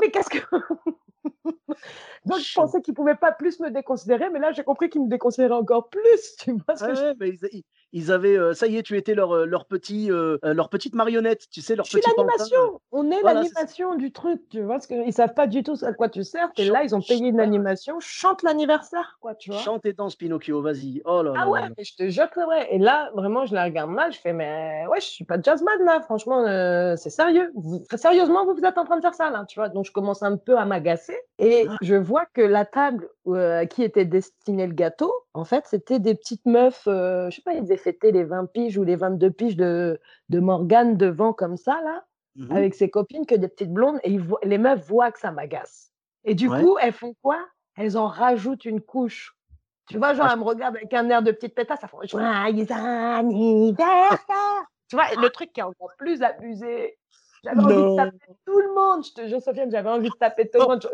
[0.00, 0.38] Mais qu'est-ce que.
[2.26, 5.08] Donc, je pensais qu'ils pouvaient pas plus me déconsidérer, mais là, j'ai compris qu'ils me
[5.08, 8.66] déconsidéraient encore plus, tu vois ce que Ouais, je mais ils, ils- avaient, euh, ça
[8.66, 11.86] y est, tu étais leur, euh, leur petit, euh, leur petite marionnette, tu sais, leur
[11.86, 12.22] Je petit pantin.
[12.28, 12.80] l'animation.
[12.92, 14.74] On est Voilà, c'est l'animation du truc, tu vois.
[14.76, 16.48] Parce qu'ils savent pas du tout à quoi tu sers.
[16.56, 17.42] Et Chante- là, ils ont payé une ouais.
[17.42, 17.98] animation.
[18.00, 19.60] Chante l'anniversaire, quoi, tu vois.
[19.60, 21.02] Chante et danse, Pinocchio, vas-y.
[21.04, 21.40] Oh là là.
[21.44, 22.68] Ah ouais, là mais je te jure que c'est vrai.
[22.70, 24.12] Et là, vraiment, je la regarde mal.
[24.12, 26.00] Je fais, mais ouais, je suis pas jazzman là.
[26.00, 27.50] Franchement, euh, c'est sérieux.
[27.54, 29.68] Vous- très sérieusement, vous, vous êtes en train de faire ça là, tu vois.
[29.68, 31.16] Donc, je commence un peu à m'agacer.
[31.38, 31.76] Et Ah.
[31.82, 36.14] je vois que la table à qui était destiné le gâteau, en fait, c'était des
[36.14, 36.86] petites meufs.
[36.86, 40.00] euh, je sais pas, ils devaient fêter les 20 piges ou les 22 piges de,
[40.28, 42.04] de Morgane devant comme ça là
[42.36, 42.52] Mhm.
[42.56, 45.92] avec ses copines que des petites blondes et ils les meufs voient que ça m'agace.
[46.24, 46.60] Et du Ouais.
[46.62, 47.38] coup, elles font quoi?
[47.76, 49.36] Elles en rajoutent une couche.
[49.88, 51.96] Tu vois, genre, Ah, elles me regardent avec un air de petite pétasse, ça fait
[52.06, 52.26] Joyeux
[52.72, 56.98] anniversaire Tu vois, le truc qui est encore plus abusé.
[57.42, 60.48] J'avais envie de taper tout le monde, je te jure, Sofiane, j'avais envie de taper
[60.50, 60.86] tout le monde.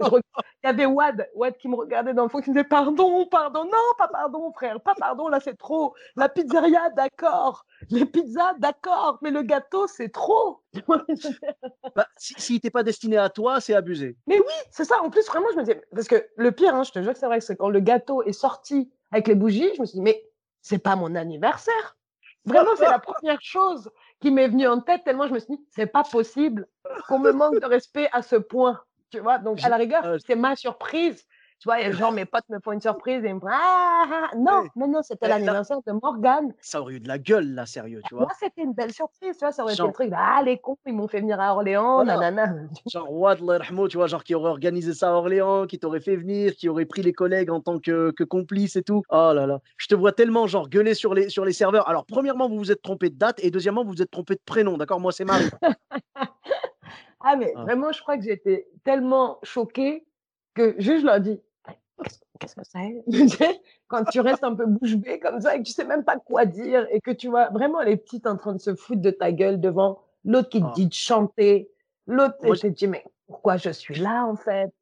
[0.62, 3.26] Il y avait Wad, Wad qui me regardait dans le fond, qui me disait Pardon,
[3.26, 5.94] pardon, non, pas pardon, frère, pas pardon, là c'est trop.
[6.14, 7.66] La pizzeria, d'accord.
[7.90, 10.60] Les pizzas, d'accord, mais le gâteau, c'est trop.
[11.94, 14.16] Bah, si, s'il n'était pas destiné à toi, c'est abusé.
[14.26, 15.00] mais oui, c'est ça.
[15.02, 17.18] En plus, vraiment, je me disais, parce que le pire, hein, je te jure que
[17.18, 20.02] c'est vrai, c'est quand le gâteau est sorti avec les bougies, je me suis dit,
[20.02, 20.22] mais
[20.60, 21.96] c'est pas mon anniversaire.
[22.44, 23.90] Vraiment, c'est la première chose
[24.26, 26.66] qui m'est venue en tête, tellement je me suis dit, c'est pas possible
[27.06, 28.80] qu'on me manque de respect à ce point.
[29.10, 31.24] Tu vois, donc à la rigueur, c'est ma surprise
[31.60, 34.28] Tu vois, genre, mes potes me font une surprise et ils me font Ah, ah,
[34.32, 34.36] ah».
[34.36, 34.68] non, Ouais.
[34.76, 36.52] non, non, c'était l'anniversaire de Morgane.
[36.60, 38.24] ça aurait eu de la gueule là, sérieux, tu vois?
[38.24, 40.58] Moi, c'était une belle surprise, tu vois, ça aurait été le Genre truc, ah, les
[40.58, 42.54] cons, ils m'ont fait venir à Orléans, voilà, nanana.
[42.86, 44.06] genre Wad Allah yarhamou, tu vois?
[44.06, 47.12] Genre qui aurait organisé ça à Orléans, qui t'aurait fait venir, qui aurait pris les
[47.14, 49.02] collègues en tant que que complices et tout.
[49.10, 51.88] Oh là là, je te vois tellement genre gueuler sur les sur les serveurs.
[51.88, 54.40] Alors premièrement, vous vous êtes trompé de date et deuxièmement, vous vous êtes trompé de
[54.44, 55.00] prénom, d'accord?
[55.00, 55.50] Moi, c'est Marie.
[57.20, 57.62] Ah, mais Ah.
[57.62, 60.06] vraiment, je crois que j'étais tellement choquée
[60.54, 61.40] que juste je leur dis
[62.38, 63.04] Qu'est-ce que c'est?
[63.88, 66.18] Quand tu restes un peu bouche bée comme ça et que tu sais même pas
[66.18, 69.10] quoi dire et que tu vois vraiment les petites en train de se foutre de
[69.10, 70.72] ta gueule devant l'autre qui te Ah.
[70.74, 71.70] dit de chanter,
[72.06, 74.72] l'autre, tu te dis Mais pourquoi je suis là en fait?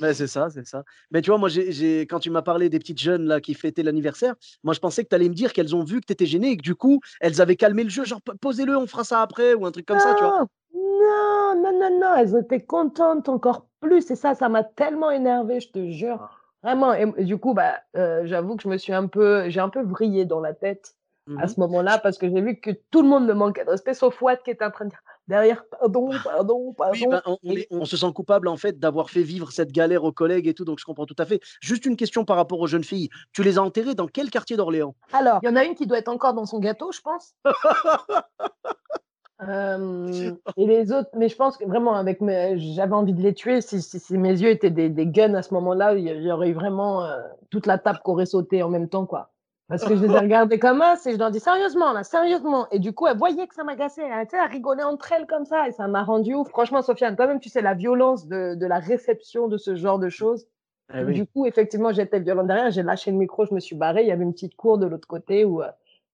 [0.00, 0.82] Ouais, c'est ça, c'est ça.
[1.12, 3.84] Mais tu vois, moi, j'ai quand tu m'as parlé des petites jeunes là qui fêtaient
[3.84, 6.26] l'anniversaire, moi je pensais que tu allais me dire qu'elles ont vu que tu étais
[6.26, 9.04] gêné et que du coup, elles avaient calmé le jeu, genre «Po posez-le, on fera
[9.04, 10.46] ça après» ou un truc comme ça, tu vois?
[10.74, 15.60] Non, non, non, non, elles étaient contentes encore plus et ça, ça m'a tellement énervée,
[15.60, 16.43] je te jure.
[16.64, 19.68] Vraiment et du coup, bah, heu, j'avoue que je me suis un peu j'ai un
[19.68, 20.96] peu vrillé dans la tête
[21.26, 21.54] Mmh à mh.
[21.54, 24.20] ce moment-là parce que j'ai vu que tout le monde me manquait de respect sauf
[24.22, 27.54] Watt qui était en train de dire derrière: «Pardon, pardon, Oui, pardon» ben, on on
[27.54, 30.46] et est on se sent coupable en fait d'avoir fait vivre cette galère aux collègues
[30.46, 31.40] et tout, donc je comprends tout à fait.
[31.60, 33.08] Juste une question par rapport aux jeunes filles.
[33.32, 34.94] Tu les as enterrées dans quel quartier d'Orléans?
[35.12, 37.34] alors, il y en a une qui doit être encore dans son gâteau, je pense.
[39.48, 43.34] Hem et les autres mais je pense que vraiment avec mes j'avais envie de les
[43.34, 46.30] tuer si si si mes yeux étaient des des guns à ce moment-là, il y
[46.32, 49.30] aurait eu vraiment, heu, toute la table qui aurait sauté en même temps, quoi.
[49.68, 52.68] Parce que je les ai regardées comme as et je leur dis: «Sérieusement là, sérieusement»
[52.70, 55.26] et du coup, elles voyaient que ça m'agaçait, hein, tu sais, elles rigolaient entre elles
[55.26, 56.48] comme ça et ça m'a rendue ouf.
[56.50, 60.08] Franchement, Sofiane, toi-même, tu sais la violence de de la réception de ce genre de
[60.08, 60.46] choses.
[60.92, 61.14] Eh oui.
[61.14, 64.02] du coup, effectivement, j'étais violente derrière, j'ai lâché le micro, je me suis barrée.
[64.02, 65.66] Il y avait une petite cour de l'autre côté où, heu,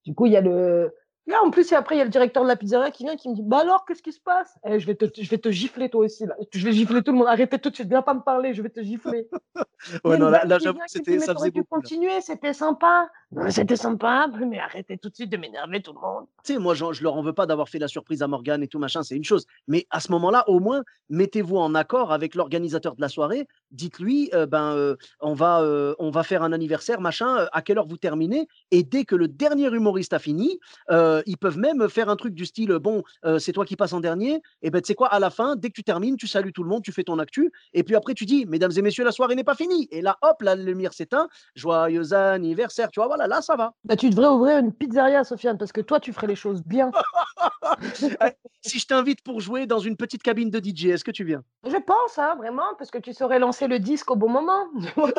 [0.04, 0.94] du coup, il y a le
[1.30, 3.16] là, en plus, et après, il y a le directeur de la pizzeria qui vient,
[3.16, 5.38] qui me dit: «Bah alors, qu'est-ce qui se passe?» «Eh, je vais te je vais
[5.38, 6.34] te gifler toi aussi là.
[6.52, 7.28] Je vais gifler tout le monde.
[7.28, 9.28] Arrêtez tout de suite, viens pas me parler, je vais te gifler».
[10.04, 13.08] Ouais, non, là j'avoue que c'était «Mais ça faisait beaucoup continuer, c'était sympa».
[13.32, 16.26] «Non, mais c'était sympa, mais arrêtez tout de suite de m'énerver tout le monde».
[16.42, 18.62] Tu sais, moi, j'en je leur en veux pas d'avoir fait la surprise à Morgane
[18.62, 19.44] et tout machin, c'est une chose.
[19.68, 23.46] Mais à ce moment-là, au moins, mettez-vous en accord avec l'organisateur de la soirée.
[23.72, 27.76] Dites-lui, heu, ben, heu, on va, heu, on va faire un anniversaire, machin, à quelle
[27.78, 28.48] heure vous terminez?
[28.70, 30.58] Et dès que le dernier humoriste a fini,
[30.90, 33.02] ils peuvent même faire un truc du style, bon,
[33.38, 35.08] c'est toi qui passes en dernier et ben, tu sais quoi?
[35.08, 37.18] À la fin, dès que tu termines, tu salues tout le monde, tu fais ton
[37.18, 40.00] actu et puis après tu dis: «Mesdames et messieurs, la soirée n'est pas finie» et
[40.02, 41.28] là, hop, la lumière s'éteint.
[41.54, 43.08] «Joyeux anniversaire», tu vois?
[43.08, 43.72] Voilà, là, ça va.
[43.84, 46.90] Bah, tu devrais ouvrir une pizzeria, Sofiane, parce que toi, tu ferais les choses bien.
[48.02, 51.24] Eh, si je t'invite pour jouer dans une petite cabine de DJ, est-ce que tu
[51.24, 51.42] viens?
[51.64, 54.66] Je pense, hein, vraiment, parce que tu saurais lancer le disque au bon moment.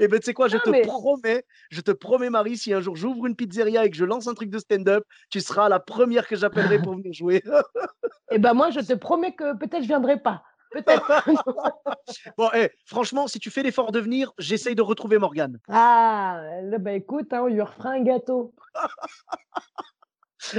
[0.00, 0.48] Eh ben, tu sais quoi?
[0.48, 3.84] Je Non, te mais promets, je te promets Marie, si un jour j'ouvre une pizzeria
[3.84, 6.94] et que je lance un truc de stand-up, tu seras la première que j'appellerai pour
[6.94, 7.42] venir jouer.
[8.30, 10.42] eh ben, moi, je te promets que peut-être je viendrai pas.
[10.72, 11.24] Peut-être.
[12.36, 15.58] Bon, eh, franchement, si tu fais l'effort de venir, j'essaye de retrouver Morgane.
[15.68, 16.42] Ah,
[16.78, 18.54] bah, écoute, hein, on lui refera un gâteau.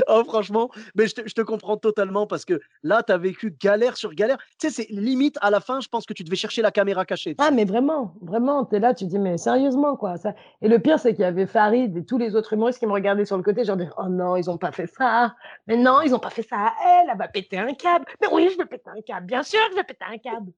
[0.08, 3.56] Oh franchement, mais je te je te comprends totalement parce que là, tu as vécu
[3.60, 4.38] galère sur galère.
[4.60, 7.06] Tu sais, c'est limite à la fin, je pense que tu devais chercher la caméra
[7.06, 7.36] cachée.
[7.40, 10.80] Ah, mais vraiment, vraiment, tu es là, tu dis: «Mais sérieusement, quoi?» ça et le
[10.80, 13.38] pire, c'est qu'il y avait Farid et tous les autres humoristes qui me regardaient sur
[13.38, 15.36] le côté, genre «Oh non, ils ont pas fait ça.
[15.68, 18.06] Mais non, ils ont pas fait ça à elle, elle va péter un câble.
[18.22, 19.26] Mais oui, je vais péter un câble.
[19.28, 20.52] Bien sûr je vais péter un câble».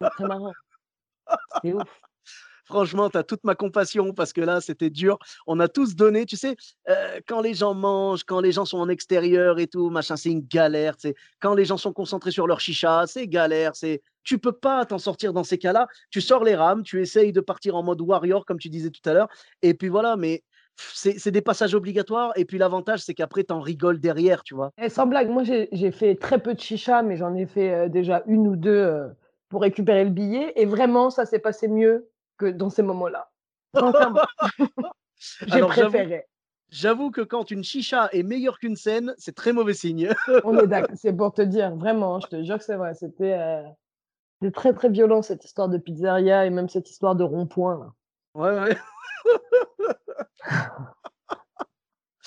[0.00, 0.52] C'est très marrant.
[1.62, 2.00] C'est ouf.
[2.68, 5.18] Franchement, tu as toute ma compassion parce que là, c'était dur.
[5.46, 6.54] On a tous donné, tu sais,
[6.88, 6.94] heu,
[7.26, 10.46] quand les gens mangent, quand les gens sont en extérieur et tout, machin, c'est une
[10.46, 11.14] galère, tu sais.
[11.40, 14.98] Quand les gens sont concentrés sur leur chicha, c'est galère, c'est tu peux pas t'en
[14.98, 15.86] sortir dans ces cas-là.
[16.10, 19.08] Tu sors les rames, tu essayes de partir en mode warrior comme tu disais tout
[19.08, 19.28] à l'heure
[19.62, 20.42] et puis voilà, mais
[20.76, 24.72] c'est des passages obligatoires et puis l'avantage, c'est qu'après tu en rigoles derrière, tu vois?
[24.80, 27.88] Et sans blague, moi, j'ai fait très peu de chicha, mais j'en ai fait, heu,
[27.88, 29.10] déjà 1 ou 2, heu,
[29.48, 33.30] pour récupérer le billet et vraiment, ça s'est passé mieux que dans ces moments-là.
[35.46, 36.26] J'ai préféré.
[36.70, 40.08] j'avoue que quand une chicha est meilleure qu'une scène, c'est très mauvais signe.
[40.44, 42.94] On est d'accord, c'est pour te dire, vraiment, hein, je te jure que c'est vrai.
[42.94, 43.64] C'était, heu,
[44.40, 47.92] c'était très, très violent cette histoire de pizzeria et même cette histoire de rond-point.
[48.34, 48.76] Ouais, ouais.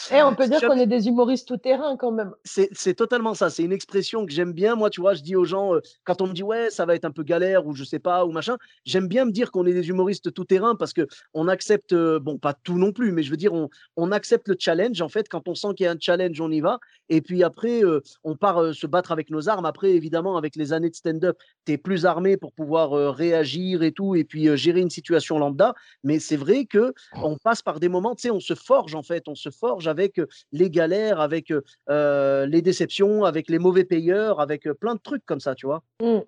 [0.10, 2.34] Et on peut Si dire qu'on est des humoristes tout-terrain quand même.
[2.44, 4.76] C'est c'est totalement ça, c'est une expression que j'aime bien.
[4.76, 6.96] Moi, tu vois, je dis aux gens, heu, quand on me dit: «Ouais, ça va
[6.96, 9.66] être un peu galère» ou je sais pas ou machin, j'aime bien me dire qu'on
[9.68, 13.22] est des humoristes tout terrain parce qu'on accepte, heu, bon, pas tout non plus, mais
[13.22, 15.30] je veux dire, on on accepte le challenge, en fait.
[15.30, 17.82] Quand on sent qu'il y a un challenge, on y va et puis après,
[18.24, 19.66] on part, se battre avec nos armes.
[19.66, 23.92] Après, évidemment, avec les années de stand-up, tu es plus armé pour pouvoir, réagir et
[23.92, 25.74] tout et puis, gérer une situation lambda.
[26.04, 29.28] Mais c'est vrai qu'on passe par des moments, tu sais, on se forge, en fait,
[29.28, 33.84] on se forge avec, heu, les galères, avec, heu heu, les déceptions, avec les mauvais
[33.86, 35.84] payeurs, avec, plein de trucs comme ça, tu vois?
[36.02, 36.20] Mmh.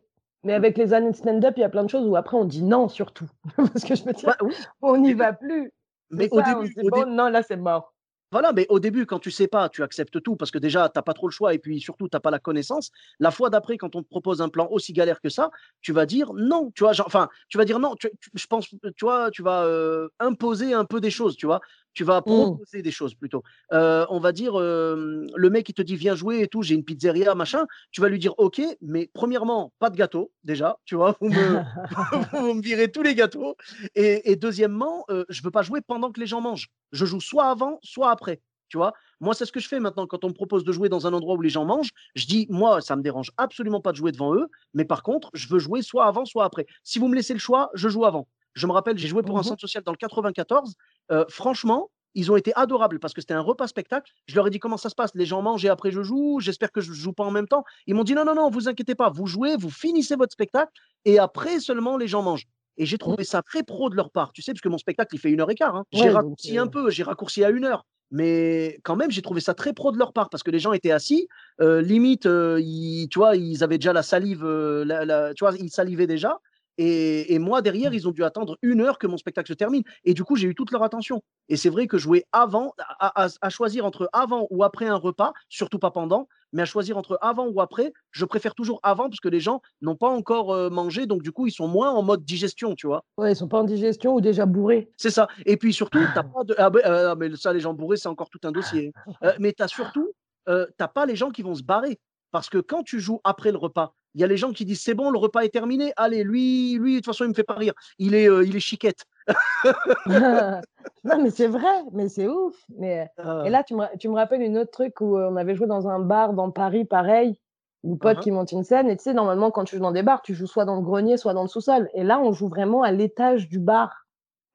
[0.43, 2.45] Mais avec les années de stand-up, il y a plein de choses où après on
[2.45, 3.30] dit non surtout.
[3.56, 4.54] Parce que je me dis, oui.
[4.82, 5.71] on n'y va plus.
[6.12, 7.93] Mais au ça, on début, se dit, au bon, dé- non, là c'est mort.
[8.32, 10.97] Voilà, mais au début, quand tu sais pas, tu acceptes tout parce que déjà, tu
[10.97, 12.89] n'as pas trop le choix et puis surtout, tu n'as pas la connaissance.
[13.19, 16.08] La fois d'après, quand on te propose un plan aussi galère que ça, tu vas
[16.08, 16.71] dire non.
[16.76, 17.95] Tu vois, genre, enfin, tu vas dire non.
[17.95, 21.45] Tu- tu- je pense, tu vois, tu vas euh, imposer un peu des choses, tu
[21.45, 21.62] vois.
[21.93, 23.43] Tu vas proposer des choses plutôt.
[23.71, 26.73] Euh, on va dire, euh, le mec, il te dit viens jouer et tout, j'ai
[26.75, 27.65] une pizzeria, machin.
[27.91, 31.15] Tu vas lui dire ok, mais premièrement, pas de gâteau, déjà, tu vois.
[31.21, 31.62] Vous me,
[32.34, 33.56] vous me virez tous les gâteaux.
[33.95, 36.69] Et, et deuxièmement, euh, je veux pas jouer pendant que les gens mangent.
[36.91, 38.41] Je joue soit avant, soit après.
[38.69, 40.89] Tu vois, moi, c'est ce que je fais maintenant quand on me propose de jouer
[40.89, 41.91] dans un endroit où les gens mangent.
[42.15, 45.29] Je dis, moi, ça me dérange absolument pas de jouer devant eux, mais par contre,
[45.36, 46.65] je veux jouer soit avant, soit après.
[46.84, 48.27] Si vous me laissez le choix, je joue avant.
[48.56, 49.43] Je me rappelle, j'ai joué pour un Mhm.
[49.43, 50.73] centre social dans le 94.
[51.12, 54.12] Euh, franchement, ils ont été adorables parce que c'était un repas spectacle.
[54.28, 55.12] Je leur ai dit comment ça se passe?
[55.16, 56.39] Les gens mangent et après je joue?
[56.39, 57.63] J'espère que je ne joue pas en même temps.
[57.88, 59.10] Ils m'ont dit non, non, non, vous inquiétez pas.
[59.10, 60.72] Vous jouez, vous finissez votre spectacle
[61.06, 62.46] et après seulement les gens mangent.
[62.78, 65.13] Et j'ai trouvé ça très pro de leur part, tu sais, parce que mon spectacle,
[65.16, 65.76] il fait une heure et quart.
[65.76, 65.86] hein.
[65.92, 67.86] J'ai Ouais, donc, raccourci un peu, j'ai raccourci à une heure.
[68.10, 70.74] Mais quand même, j'ai trouvé ça très pro de leur part parce que les gens
[70.74, 71.28] étaient assis.
[71.62, 75.44] euh, limite, euh, ils, tu vois, ils avaient déjà la salive, euh, la- la- tu
[75.46, 76.39] vois, ils salivaient déjà.
[76.77, 79.83] Et, et moi, derrière, ils ont dû attendre une heure que mon spectacle se termine.
[80.05, 81.21] Et du coup, j'ai eu toute leur attention.
[81.49, 84.95] Et c'est vrai que jouer avant, à, à- à choisir entre avant ou après un
[84.95, 89.09] repas, surtout pas pendant, mais à choisir entre avant ou après, je préfère toujours avant
[89.09, 91.05] parce que les gens n'ont pas encore euh, mangé.
[91.05, 93.03] Donc, du coup, ils sont moins en mode digestion, tu vois.
[93.17, 94.89] Ouais, ils sont pas en digestion ou déjà bourrés.
[94.97, 95.27] C'est ça.
[95.45, 96.55] Et puis surtout, t'as pas de.
[96.57, 98.91] Ah, ben, euh, mais ça, les gens bourrés, c'est encore tout un dossier.
[99.23, 100.12] Euh, mais tu as surtout,
[100.49, 101.99] euh, t'as pas les gens qui vont se barrer.
[102.31, 104.82] Parce que quand tu joues après le repas, il y a les gens qui disent
[104.82, 105.93] c'est bon, le repas est terminé.
[105.97, 107.73] Allez, lui, lui, de toute façon, il me fait pas rire.
[107.97, 109.06] Il est, euh, il est chiquette.
[110.08, 112.56] non, mais c'est vrai, mais c'est ouf.
[112.78, 113.10] Mais...
[113.19, 115.56] Euh, Et là, tu me, tu me rappelles une autre truc où euh, on avait
[115.56, 117.39] joué dans un bar dans Paris, pareil,
[117.84, 118.23] une pote Mhm.
[118.23, 118.89] qui monte une scène.
[118.89, 120.82] Et tu sais, normalement, quand tu joues dans des bars, tu joues soit dans le
[120.82, 121.89] grenier, soit dans le sous-sol.
[121.93, 124.06] Et là, on joue vraiment à l'étage du bar.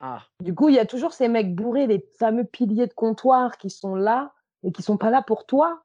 [0.01, 3.59] ah, Du coup, il y a toujours ces mecs bourrés, les fameux piliers de comptoir
[3.59, 5.83] qui sont là et qui sont pas là pour toi.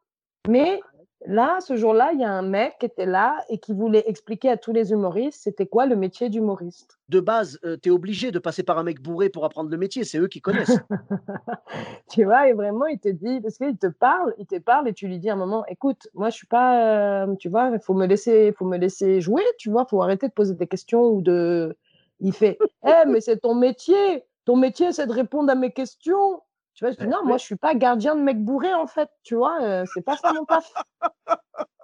[0.47, 0.81] Mais
[1.25, 4.49] là, ce jour-là, il y a un mec qui était là et qui voulait expliquer
[4.49, 6.99] à tous les humoristes c'était quoi le métier d'humoriste.
[7.09, 10.03] de base, tu es obligé de passer par un mec bourré pour apprendre le métier.
[10.03, 10.79] C'est eux qui connaissent.
[12.09, 14.93] tu vois, et vraiment, il te dit, parce qu'il te parle, il te parle et
[14.93, 17.79] tu lui dis à un moment, écoute, moi, je suis pas, euh, tu vois, il
[17.79, 21.03] faut me laisser, faut me laisser jouer, tu vois, faut arrêter de poser des questions
[21.03, 21.75] ou de.
[22.19, 22.57] Il fait,
[22.87, 26.41] eh, mais c'est ton métier, ton métier, c'est de répondre à mes questions.
[26.83, 29.09] Tu vois, je dis, non, moi, je suis pas gardien de mec bourré, en fait,
[29.23, 30.73] tu vois, euh, c'est pas ça mon taf.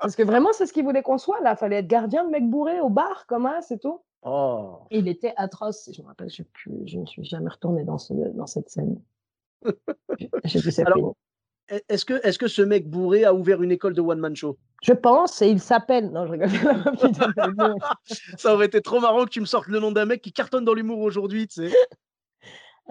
[0.01, 1.55] Parce que vraiment, c'est ce qu'il voulait qu'on soit, là.
[1.55, 4.01] Fallait être gardien de mec bourré au bar, comme ça, c'est tout.
[4.23, 4.79] Oh.
[4.91, 8.69] Il était atroce, je me rappelle, je ne suis jamais retournée dans, ce, dans cette
[8.69, 8.99] scène.
[10.43, 11.15] J'ai ça Alors.
[11.71, 14.57] E- Est-ce que, est que ce mec bourré a ouvert une école de one-man show?
[14.81, 16.11] Je pense, et il s'appelle.
[16.11, 16.49] Non, je rigole.
[18.37, 20.65] Ça aurait été trop marrant que tu me sortes le nom d'un mec qui cartonne
[20.65, 21.75] dans l'humour aujourd'hui, tu sais.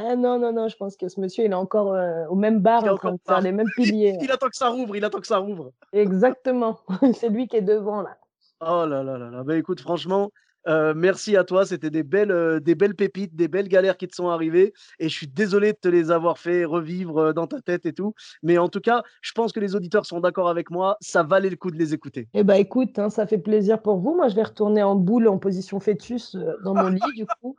[0.01, 2.61] Ah non, non, non, je pense que ce monsieur, il est encore euh, au même
[2.61, 4.17] bar en train de faire les mêmes piliers.
[4.23, 5.73] Il attend que ça rouvre, il attend que ça rouvre.
[5.93, 6.79] Exactement.
[7.15, 8.17] C'est lui qui est devant, là.
[8.61, 9.43] Oh là là là là.
[9.43, 10.31] Bah écoute, franchement,
[10.69, 11.67] euh, merci à toi.
[11.67, 14.73] C'était des belles, euh, des belles pépites, des belles galères qui te sont arrivées.
[15.01, 18.15] Et je suis désolé de te les avoir fait revivre dans ta tête et tout.
[18.45, 20.97] Mais en tout cas, je pense que les auditeurs sont d'accord avec moi.
[21.01, 22.29] Ça valait le coup de les écouter.
[22.35, 24.15] Eh ben écoute, hein, ça fait plaisir pour vous.
[24.15, 27.57] Moi, je vais retourner en boule en position fœtus dans mon lit, du coup.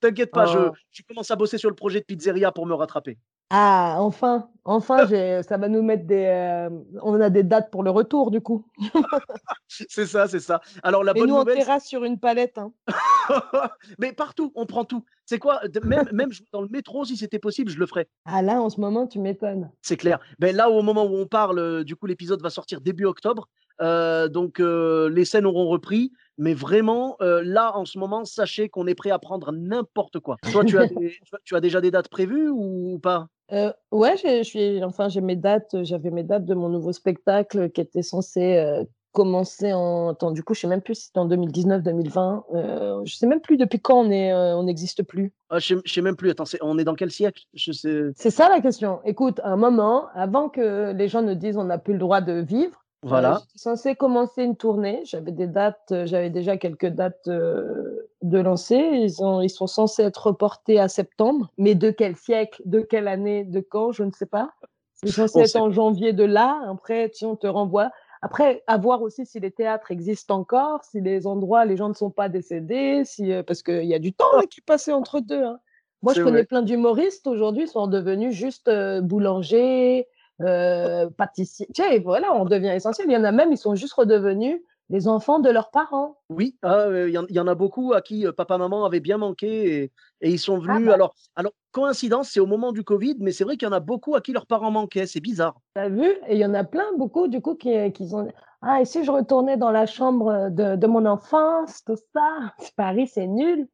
[0.00, 0.72] T'inquiète pas, je, Oh.
[0.90, 3.18] je commence à bosser sur le projet de pizzeria pour me rattraper.
[3.52, 6.24] Ah, enfin, enfin, j'ai- ça va nous mettre des.
[6.24, 6.70] euh,
[7.02, 8.64] on a des dates pour le retour, du coup.
[9.68, 10.60] C'est ça, c'est ça.
[10.82, 12.58] Alors la Et bonne nous, nouvelle, terrasse sur une palette.
[12.58, 12.72] hein.
[13.98, 15.04] mais partout, on prend tout.
[15.26, 18.08] C'est quoi Même, même dans le métro, si c'était possible, je le ferais.
[18.24, 19.70] Ah là, en ce moment, tu m'étonnes.
[19.82, 20.18] C'est clair.
[20.38, 23.48] Ben là, au moment où on parle, euh, du coup, l'épisode va sortir début octobre.
[23.80, 26.12] Euh, donc, euh, les scènes auront repris.
[26.38, 30.36] Mais vraiment, euh, là, en ce moment, sachez qu'on est prêt à prendre n'importe quoi.
[30.50, 33.26] Toi, tu as, des- tu as- tu as déjà des dates prévues ou pas?
[33.52, 36.92] Euh, ouais, j'ai- je suis, enfin, j'ai mes dates, j'avais mes dates de mon nouveau
[36.92, 40.10] spectacle qui était censé euh, commencer en.
[40.10, 42.44] Attends, du coup, je sais même plus si c'était en 2019-2020.
[42.54, 45.32] Euh, je sais même plus depuis quand on est, on n'existe plus.
[45.50, 46.30] Ah, Je ne sais même plus.
[46.30, 47.42] Attends, on est dans quel siècle?
[47.54, 48.12] Je sais...
[48.14, 49.00] C'est ça la question.
[49.04, 52.20] Écoute, à un moment, avant que les gens ne disent on n'a plus le droit
[52.20, 53.40] de vivre, Voilà.
[53.40, 55.00] j'étais censée commencer une tournée.
[55.04, 58.76] J'avais des dates, euh, j'avais déjà quelques dates euh, de lancer.
[58.76, 61.50] Ils, ont, ils sont censés être reportés à septembre.
[61.56, 64.50] Mais de quel siècle, de quelle année, de quand, je ne sais pas.
[64.94, 66.60] C'est censé être en janvier de là.
[66.68, 67.90] Après, si on te renvoie.
[68.22, 71.94] Après, à voir aussi si les théâtres existent encore, si les endroits, les gens ne
[71.94, 75.20] sont pas décédés, si, euh, parce qu'il y a du temps là, qui passait entre
[75.20, 75.42] deux.
[75.42, 75.58] hein.
[76.02, 76.44] Moi, je connais vrai.
[76.44, 80.06] plein d'humoristes aujourd'hui, sont devenus juste euh, boulangers,
[80.40, 81.66] euh, pâtissiers.
[81.74, 83.06] Tu sais, voilà, on devient essentiel.
[83.08, 86.16] Il y en a même, ils sont juste redevenus les enfants de leurs parents.
[86.30, 89.84] Oui, ah, il y, en a beaucoup à qui papa, maman avaient bien manqué
[90.20, 90.88] et, ils sont Ah venus.
[90.88, 93.74] bah, Alors, alors, coïncidence, c'est au moment du Covid, mais c'est vrai qu'il y en
[93.74, 95.06] a beaucoup à qui leurs parents manquaient.
[95.06, 95.54] C'est bizarre.
[95.74, 96.08] t'as vu?
[96.26, 98.26] Et il y en a plein, beaucoup, du coup, qui, qui ont
[98.62, 102.52] Ah, et si je retournais dans la chambre de, de mon enfance, tout ça?
[102.76, 103.68] Paris, c'est nul.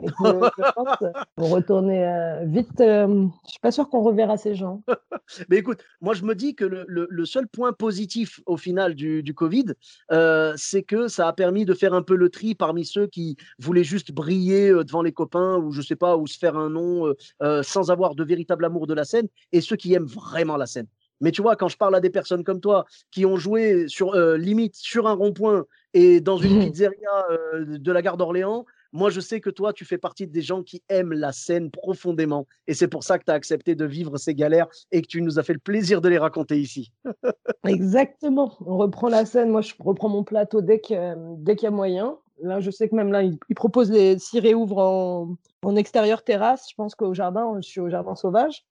[0.00, 0.12] Et que,
[0.58, 4.54] je pense euh, pour retourner euh, vite, euh, je suis pas sûre qu'on reverra ces
[4.54, 4.82] gens.
[5.50, 8.94] Mais écoute, moi je me dis que le, le- le seul point positif au final
[8.94, 9.66] du, du Covid,
[10.10, 13.36] euh, c'est que ça a permis de faire un peu le tri parmi ceux qui
[13.58, 16.70] voulaient juste briller euh, devant les copains ou je sais pas, ou se faire un
[16.70, 20.06] nom euh, euh, sans avoir de véritable amour de la scène, et ceux qui aiment
[20.06, 20.86] vraiment la scène.
[21.20, 24.14] Mais tu vois, quand je parle à des personnes comme toi qui ont joué sur
[24.14, 29.10] euh, limite sur un rond-point et dans une pizzeria euh, de la gare d'Orléans, moi
[29.10, 32.74] je sais que toi tu fais partie des gens qui aiment la scène profondément et
[32.74, 35.38] c'est pour ça que tu as accepté de vivre ces galères et que tu nous
[35.38, 36.92] as fait le plaisir de les raconter ici.
[37.66, 38.56] Exactement.
[38.64, 39.50] On reprend la scène.
[39.50, 42.18] Moi, je reprends mon plateau dès qu'il y a moyen.
[42.42, 46.24] Là, je sais que même là, ils, ils proposent les s'ils réouvrent en, en extérieur
[46.24, 46.66] terrasse.
[46.70, 48.64] Je pense qu'au jardin, je suis au jardin sauvage.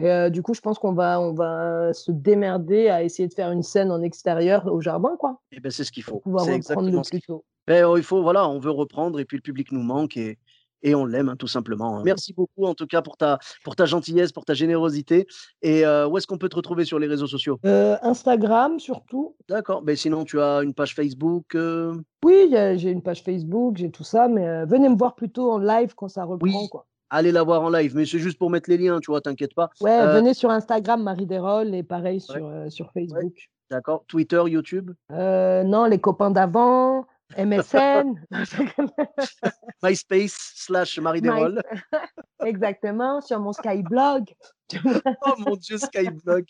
[0.00, 3.34] Et euh, du coup, je pense qu'on va, on va se démerder à essayer de
[3.34, 6.12] faire une scène en extérieur au jardin, quoi, Et ben c'est ce qu'il faut.
[6.12, 7.20] pour pouvoir C'est le exactement ce qu'il.
[7.66, 10.38] Ben, oh, il faut, voilà, on veut reprendre et puis le public nous manque et,
[10.82, 11.98] et on l'aime hein, tout simplement.
[11.98, 12.02] hein.
[12.04, 15.26] Merci beaucoup en tout cas pour ta, pour ta gentillesse, pour ta générosité.
[15.62, 17.58] Et euh, où est-ce qu'on peut te retrouver sur les réseaux sociaux?
[17.64, 19.34] Euh, Instagram, surtout.
[19.48, 19.80] D'accord.
[19.80, 21.54] Ben, sinon, tu as une page Facebook.
[21.54, 25.58] euh, Oui, j'ai une page Facebook, j'ai tout ça, mais venez me voir plutôt en
[25.58, 26.68] live quand ça reprend, Oui.
[26.70, 26.86] quoi.
[27.16, 29.54] Allez la voir en live, mais c'est juste pour mettre les liens, tu vois, t'inquiète
[29.54, 29.70] pas.
[29.80, 33.32] Ouais, Euh, venez sur Instagram, Marie Desrolles, et pareil sur, euh, sur Facebook.
[33.70, 34.04] D'accord.
[34.08, 38.14] Twitter, YouTube, Euh, non, les copains d'avant, MSN.
[39.82, 41.62] MySpace slash Marie Desrolles.
[42.44, 44.32] Exactement, sur mon Skyblog.
[45.26, 46.46] Oh mon Dieu, Skyblog.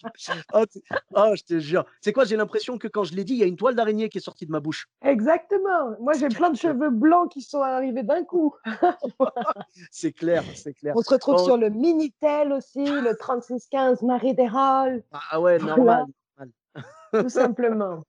[0.54, 0.64] Oh,
[1.16, 1.84] oh, je te jure.
[2.00, 4.08] C'est quoi, j'ai l'impression que quand je l'ai dit, il y a une toile d'araignée
[4.08, 4.86] qui est sortie de ma bouche.
[5.04, 5.96] Exactement.
[6.00, 8.54] Moi, j'ai plein de cheveux blancs qui sont arrivés d'un coup.
[9.90, 10.94] C'est clair, c'est clair.
[10.96, 15.76] On se retrouve sur le Minitel aussi, le 3615 Marie Desrolles, Ah, ah ouais, Voilà.
[15.76, 16.04] normal.
[17.12, 18.04] tout simplement.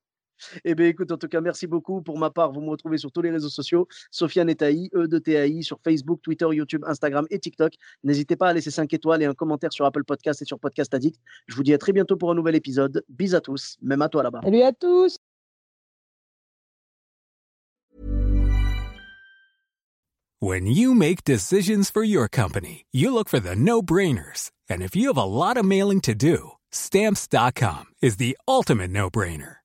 [0.63, 2.01] Eh bien, écoute, en tout cas, merci beaucoup.
[2.01, 3.87] Pour ma part, vous me retrouvez sur tous les réseaux sociaux.
[4.11, 7.73] Sofiane Etaï, E de TAI, sur Facebook, Twitter, YouTube, Instagram et TikTok.
[8.03, 10.93] N'hésitez pas à laisser 5 étoiles et un commentaire sur Apple Podcast et sur Podcast
[10.93, 11.19] Addict.
[11.47, 13.03] Je vous dis à très bientôt pour un nouvel épisode.
[13.09, 14.41] Bis à tous, même à toi là-bas.
[14.43, 15.17] Salut à tous.
[20.41, 24.51] When you make decisions for your company, you look for the no brainers.
[24.69, 29.09] And if you have a lot of mailing to do, stamps.com is the ultimate no
[29.09, 29.64] brainer.